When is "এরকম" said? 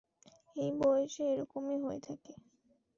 1.33-1.61